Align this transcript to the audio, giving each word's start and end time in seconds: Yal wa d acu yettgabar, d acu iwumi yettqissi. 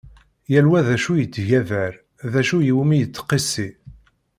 Yal 0.51 0.67
wa 0.69 0.79
d 0.85 0.89
acu 0.95 1.13
yettgabar, 1.17 1.93
d 2.31 2.33
acu 2.41 2.57
iwumi 2.61 2.95
yettqissi. 2.99 3.69